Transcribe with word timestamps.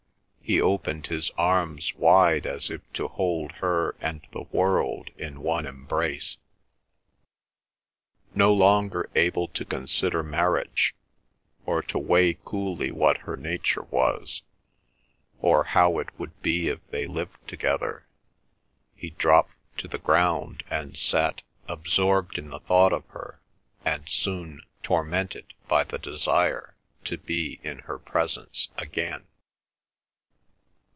He 0.43 0.59
opened 0.59 1.07
his 1.07 1.31
arms 1.37 1.95
wide 1.95 2.45
as 2.45 2.69
if 2.69 2.81
to 2.95 3.07
hold 3.07 3.53
her 3.59 3.95
and 4.01 4.27
the 4.33 4.41
world 4.41 5.09
in 5.15 5.39
one 5.41 5.65
embrace. 5.65 6.39
No 8.35 8.53
longer 8.53 9.09
able 9.15 9.47
to 9.47 9.63
consider 9.63 10.23
marriage, 10.23 10.93
or 11.65 11.81
to 11.83 11.97
weigh 11.97 12.33
coolly 12.43 12.91
what 12.91 13.19
her 13.19 13.37
nature 13.37 13.83
was, 13.83 14.41
or 15.41 15.63
how 15.63 15.99
it 15.99 16.09
would 16.19 16.41
be 16.41 16.67
if 16.67 16.85
they 16.89 17.07
lived 17.07 17.47
together, 17.47 18.05
he 18.93 19.11
dropped 19.11 19.53
to 19.77 19.87
the 19.87 19.99
ground 19.99 20.65
and 20.69 20.97
sat 20.97 21.43
absorbed 21.69 22.37
in 22.37 22.49
the 22.49 22.59
thought 22.59 22.91
of 22.91 23.05
her, 23.11 23.41
and 23.85 24.09
soon 24.09 24.61
tormented 24.83 25.53
by 25.69 25.85
the 25.85 25.97
desire 25.97 26.75
to 27.05 27.17
be 27.17 27.61
in 27.63 27.79
her 27.79 27.97
presence 27.97 28.67
again. 28.77 29.25